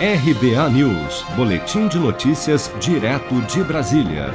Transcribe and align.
RBA 0.00 0.70
News, 0.70 1.24
Boletim 1.34 1.88
de 1.88 1.98
Notícias, 1.98 2.70
direto 2.78 3.34
de 3.52 3.64
Brasília. 3.64 4.32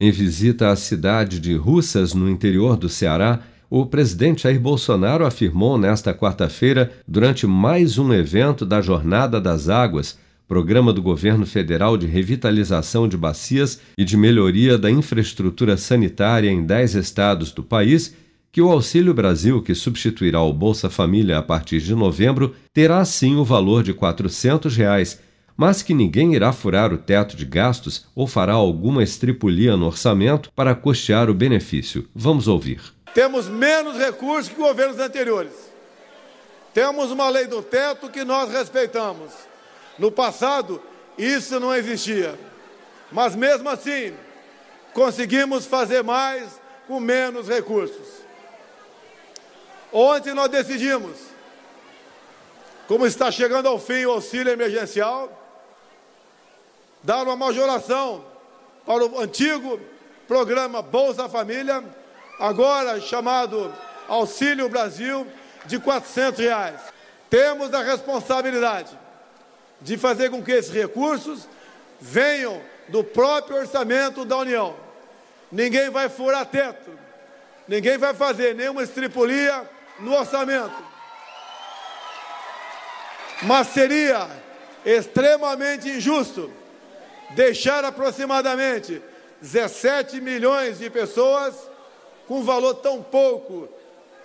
Em 0.00 0.10
visita 0.10 0.70
à 0.70 0.74
cidade 0.74 1.38
de 1.38 1.54
Russas, 1.54 2.12
no 2.12 2.28
interior 2.28 2.76
do 2.76 2.88
Ceará, 2.88 3.38
o 3.70 3.86
presidente 3.86 4.42
Jair 4.42 4.58
Bolsonaro 4.58 5.24
afirmou 5.24 5.78
nesta 5.78 6.12
quarta-feira, 6.12 6.90
durante 7.06 7.46
mais 7.46 7.98
um 7.98 8.12
evento 8.12 8.66
da 8.66 8.82
Jornada 8.82 9.40
das 9.40 9.68
Águas, 9.68 10.18
programa 10.48 10.92
do 10.92 11.00
governo 11.00 11.46
federal 11.46 11.96
de 11.96 12.08
revitalização 12.08 13.06
de 13.06 13.16
bacias 13.16 13.80
e 13.96 14.04
de 14.04 14.16
melhoria 14.16 14.76
da 14.76 14.90
infraestrutura 14.90 15.76
sanitária 15.76 16.50
em 16.50 16.66
10 16.66 16.96
estados 16.96 17.52
do 17.52 17.62
país, 17.62 18.12
que 18.50 18.62
o 18.62 18.70
Auxílio 18.70 19.12
Brasil, 19.12 19.62
que 19.62 19.74
substituirá 19.74 20.40
o 20.40 20.52
Bolsa 20.52 20.88
Família 20.88 21.38
a 21.38 21.42
partir 21.42 21.80
de 21.80 21.94
novembro, 21.94 22.54
terá 22.72 23.04
sim 23.04 23.36
o 23.36 23.44
valor 23.44 23.82
de 23.82 23.92
400 23.92 24.74
reais, 24.76 25.20
mas 25.56 25.82
que 25.82 25.92
ninguém 25.92 26.34
irá 26.34 26.52
furar 26.52 26.92
o 26.92 26.98
teto 26.98 27.36
de 27.36 27.44
gastos 27.44 28.06
ou 28.14 28.26
fará 28.26 28.52
alguma 28.52 29.02
estripulia 29.02 29.76
no 29.76 29.86
orçamento 29.86 30.50
para 30.54 30.74
custear 30.74 31.28
o 31.28 31.34
benefício. 31.34 32.08
Vamos 32.14 32.46
ouvir. 32.46 32.80
Temos 33.12 33.48
menos 33.48 33.98
recursos 33.98 34.48
que 34.48 34.54
governos 34.54 34.98
anteriores. 34.98 35.52
Temos 36.72 37.10
uma 37.10 37.28
lei 37.28 37.46
do 37.46 37.60
teto 37.60 38.08
que 38.08 38.24
nós 38.24 38.52
respeitamos. 38.52 39.32
No 39.98 40.12
passado, 40.12 40.80
isso 41.18 41.58
não 41.58 41.74
existia. 41.74 42.38
Mas 43.10 43.34
mesmo 43.34 43.68
assim, 43.68 44.12
conseguimos 44.94 45.66
fazer 45.66 46.04
mais 46.04 46.60
com 46.86 47.00
menos 47.00 47.48
recursos. 47.48 48.27
Ontem 49.92 50.34
nós 50.34 50.50
decidimos, 50.50 51.16
como 52.86 53.06
está 53.06 53.30
chegando 53.30 53.68
ao 53.68 53.78
fim 53.78 54.04
o 54.04 54.12
auxílio 54.12 54.52
emergencial, 54.52 55.30
dar 57.02 57.22
uma 57.22 57.36
majoração 57.36 58.24
para 58.84 59.04
o 59.04 59.20
antigo 59.20 59.80
programa 60.26 60.82
Bolsa 60.82 61.28
Família, 61.28 61.82
agora 62.38 63.00
chamado 63.00 63.74
Auxílio 64.06 64.68
Brasil, 64.68 65.26
de 65.64 65.78
400 65.78 66.40
reais. 66.40 66.80
Temos 67.30 67.72
a 67.72 67.82
responsabilidade 67.82 68.98
de 69.80 69.96
fazer 69.96 70.30
com 70.30 70.42
que 70.42 70.52
esses 70.52 70.72
recursos 70.72 71.48
venham 72.00 72.60
do 72.88 73.02
próprio 73.02 73.56
orçamento 73.56 74.24
da 74.24 74.36
União. 74.36 74.76
Ninguém 75.50 75.88
vai 75.88 76.10
furar 76.10 76.44
teto, 76.44 76.90
ninguém 77.66 77.96
vai 77.96 78.12
fazer 78.12 78.54
nenhuma 78.54 78.82
estripulia 78.82 79.77
no 80.00 80.12
orçamento. 80.12 80.82
Mas 83.42 83.68
seria 83.68 84.28
extremamente 84.84 85.88
injusto 85.88 86.50
deixar 87.34 87.84
aproximadamente 87.84 89.00
17 89.40 90.20
milhões 90.20 90.78
de 90.78 90.90
pessoas 90.90 91.54
com 92.26 92.42
valor 92.42 92.74
tão 92.74 93.02
pouco 93.02 93.68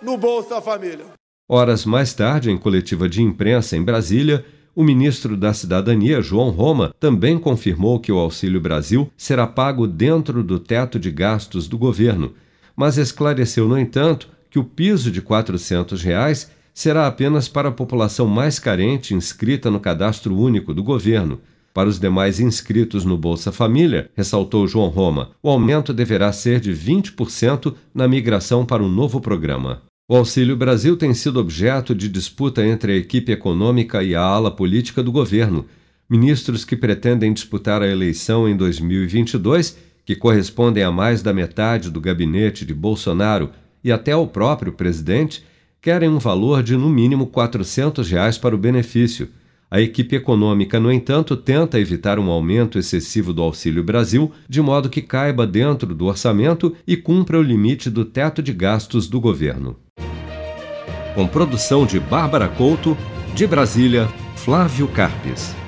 no 0.02 0.16
Bolsa 0.16 0.60
Família. 0.60 1.06
Horas 1.48 1.84
mais 1.84 2.12
tarde, 2.12 2.50
em 2.50 2.58
coletiva 2.58 3.08
de 3.08 3.22
imprensa 3.22 3.76
em 3.76 3.82
Brasília, 3.82 4.44
o 4.74 4.82
ministro 4.82 5.36
da 5.36 5.54
Cidadania, 5.54 6.20
João 6.20 6.50
Roma, 6.50 6.92
também 6.98 7.38
confirmou 7.38 8.00
que 8.00 8.10
o 8.10 8.18
Auxílio 8.18 8.60
Brasil 8.60 9.10
será 9.16 9.46
pago 9.46 9.86
dentro 9.86 10.42
do 10.42 10.58
teto 10.58 10.98
de 10.98 11.10
gastos 11.10 11.68
do 11.68 11.78
governo, 11.78 12.34
mas 12.74 12.98
esclareceu, 12.98 13.68
no 13.68 13.78
entanto, 13.78 14.28
que 14.54 14.58
o 14.60 14.62
piso 14.62 15.10
de 15.10 15.20
400 15.20 16.00
reais 16.00 16.48
será 16.72 17.08
apenas 17.08 17.48
para 17.48 17.70
a 17.70 17.72
população 17.72 18.28
mais 18.28 18.60
carente 18.60 19.12
inscrita 19.12 19.68
no 19.68 19.80
cadastro 19.80 20.38
único 20.38 20.72
do 20.72 20.80
governo. 20.80 21.40
Para 21.72 21.88
os 21.88 21.98
demais 21.98 22.38
inscritos 22.38 23.04
no 23.04 23.18
Bolsa 23.18 23.50
Família, 23.50 24.08
ressaltou 24.16 24.68
João 24.68 24.90
Roma, 24.90 25.30
o 25.42 25.50
aumento 25.50 25.92
deverá 25.92 26.30
ser 26.32 26.60
de 26.60 26.72
20% 26.72 27.74
na 27.92 28.06
migração 28.06 28.64
para 28.64 28.80
o 28.80 28.88
novo 28.88 29.20
programa. 29.20 29.82
O 30.08 30.14
Auxílio 30.14 30.56
Brasil 30.56 30.96
tem 30.96 31.12
sido 31.14 31.40
objeto 31.40 31.92
de 31.92 32.08
disputa 32.08 32.64
entre 32.64 32.92
a 32.92 32.96
equipe 32.96 33.32
econômica 33.32 34.04
e 34.04 34.14
a 34.14 34.22
ala 34.22 34.52
política 34.52 35.02
do 35.02 35.10
governo. 35.10 35.66
Ministros 36.08 36.64
que 36.64 36.76
pretendem 36.76 37.32
disputar 37.32 37.82
a 37.82 37.88
eleição 37.88 38.48
em 38.48 38.56
2022, 38.56 39.76
que 40.04 40.14
correspondem 40.14 40.84
a 40.84 40.92
mais 40.92 41.22
da 41.22 41.32
metade 41.32 41.90
do 41.90 42.00
gabinete 42.00 42.64
de 42.64 42.72
Bolsonaro, 42.72 43.50
e 43.84 43.92
até 43.92 44.16
o 44.16 44.26
próprio 44.26 44.72
presidente 44.72 45.44
querem 45.80 46.08
um 46.08 46.18
valor 46.18 46.62
de 46.62 46.76
no 46.76 46.88
mínimo 46.88 47.26
400 47.26 48.10
reais 48.10 48.38
para 48.38 48.54
o 48.54 48.58
benefício. 48.58 49.28
A 49.70 49.80
equipe 49.80 50.16
econômica, 50.16 50.80
no 50.80 50.90
entanto, 50.90 51.36
tenta 51.36 51.78
evitar 51.78 52.18
um 52.18 52.30
aumento 52.30 52.78
excessivo 52.78 53.32
do 53.32 53.42
Auxílio 53.42 53.84
Brasil, 53.84 54.32
de 54.48 54.62
modo 54.62 54.88
que 54.88 55.02
caiba 55.02 55.46
dentro 55.46 55.94
do 55.94 56.06
orçamento 56.06 56.74
e 56.86 56.96
cumpra 56.96 57.38
o 57.38 57.42
limite 57.42 57.90
do 57.90 58.04
teto 58.04 58.42
de 58.42 58.52
gastos 58.52 59.08
do 59.08 59.20
governo. 59.20 59.76
Com 61.14 61.26
produção 61.26 61.84
de 61.84 62.00
Bárbara 62.00 62.48
Couto, 62.48 62.96
de 63.34 63.46
Brasília, 63.46 64.08
Flávio 64.36 64.88
Carpes. 64.88 65.63